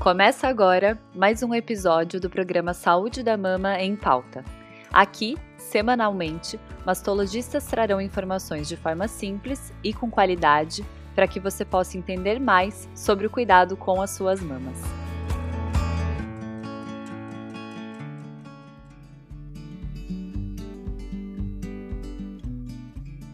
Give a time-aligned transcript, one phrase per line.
[0.00, 4.42] Começa agora mais um episódio do programa Saúde da Mama em Pauta.
[4.90, 10.82] Aqui, semanalmente, mastologistas trarão informações de forma simples e com qualidade
[11.14, 14.78] para que você possa entender mais sobre o cuidado com as suas mamas.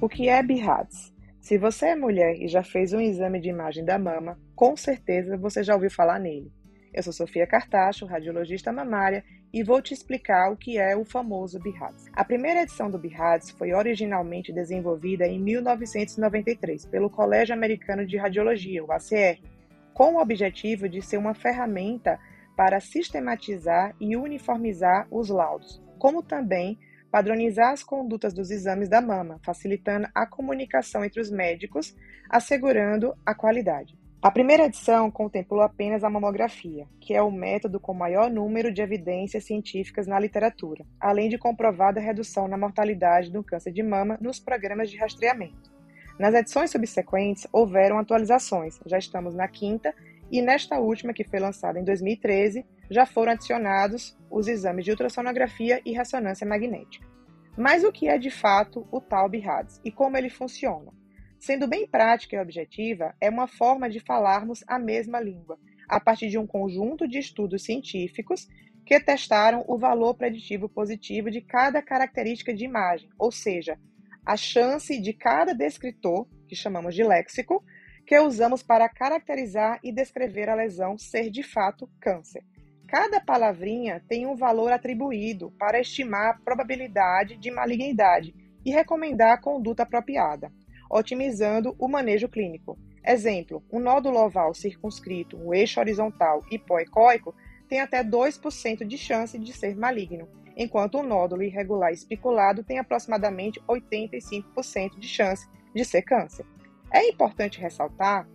[0.00, 1.14] O que é BIRADS?
[1.46, 5.36] Se você é mulher e já fez um exame de imagem da mama, com certeza
[5.36, 6.55] você já ouviu falar nele.
[6.96, 11.60] Eu sou Sofia Cartacho, radiologista mamária, e vou te explicar o que é o famoso
[11.60, 12.06] BIRADS.
[12.14, 18.82] A primeira edição do BIRADS foi originalmente desenvolvida em 1993 pelo Colégio Americano de Radiologia,
[18.82, 19.42] o ACR,
[19.92, 22.18] com o objetivo de ser uma ferramenta
[22.56, 26.78] para sistematizar e uniformizar os laudos, como também
[27.10, 31.94] padronizar as condutas dos exames da mama, facilitando a comunicação entre os médicos,
[32.30, 33.98] assegurando a qualidade.
[34.26, 38.82] A primeira edição contemplou apenas a mamografia, que é o método com maior número de
[38.82, 44.40] evidências científicas na literatura, além de comprovada redução na mortalidade do câncer de mama nos
[44.40, 45.72] programas de rastreamento.
[46.18, 49.94] Nas edições subsequentes, houveram atualizações, já estamos na quinta,
[50.28, 55.80] e nesta última, que foi lançada em 2013, já foram adicionados os exames de ultrassonografia
[55.86, 57.06] e ressonância magnética.
[57.56, 60.90] Mas o que é de fato o tal BIRADS e como ele funciona?
[61.46, 65.56] Sendo bem prática e objetiva, é uma forma de falarmos a mesma língua,
[65.88, 68.48] a partir de um conjunto de estudos científicos
[68.84, 73.78] que testaram o valor preditivo positivo de cada característica de imagem, ou seja,
[74.26, 77.64] a chance de cada descritor, que chamamos de léxico,
[78.04, 82.42] que usamos para caracterizar e descrever a lesão ser de fato câncer.
[82.88, 88.34] Cada palavrinha tem um valor atribuído para estimar a probabilidade de malignidade
[88.64, 90.50] e recomendar a conduta apropriada,
[90.90, 92.78] otimizando o manejo clínico.
[93.04, 97.34] Exemplo: um nódulo oval circunscrito, um eixo horizontal hipoecóico
[97.68, 103.60] tem até 2% de chance de ser maligno, enquanto um nódulo irregular especulado tem aproximadamente
[103.68, 106.46] 85% de chance de ser câncer.
[106.92, 108.28] É importante ressaltar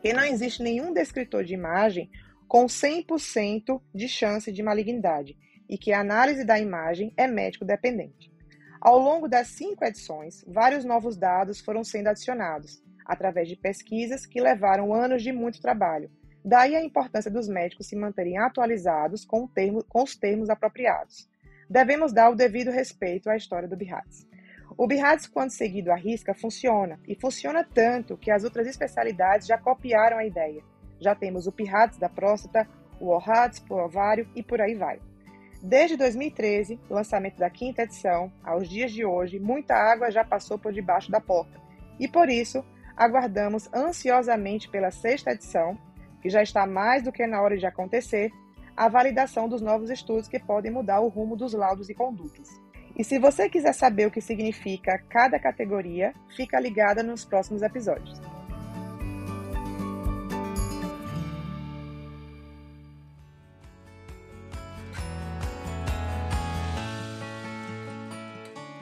[0.00, 2.08] que não existe nenhum descritor de imagem
[2.46, 5.36] com 100% de chance de malignidade
[5.68, 8.32] e que a análise da imagem é médico dependente.
[8.80, 14.40] Ao longo das cinco edições, vários novos dados foram sendo adicionados, através de pesquisas que
[14.40, 16.10] levaram anos de muito trabalho.
[16.44, 21.28] Daí a importância dos médicos se manterem atualizados com, termo, com os termos apropriados.
[21.68, 24.26] Devemos dar o devido respeito à história do BIRADS.
[24.76, 29.58] O BIRADS, quando seguido à risca, funciona, e funciona tanto que as outras especialidades já
[29.58, 30.62] copiaram a ideia
[31.00, 32.68] já temos o PIRADS da próstata,
[33.00, 35.00] o ORADS por ovário e por aí vai.
[35.62, 40.72] Desde 2013, lançamento da quinta edição, aos dias de hoje, muita água já passou por
[40.72, 41.60] debaixo da porta.
[41.98, 42.64] E por isso,
[42.96, 45.76] aguardamos ansiosamente pela sexta edição,
[46.22, 48.30] que já está mais do que na hora de acontecer,
[48.76, 52.48] a validação dos novos estudos que podem mudar o rumo dos laudos e condutas.
[52.96, 58.20] E se você quiser saber o que significa cada categoria, fica ligada nos próximos episódios.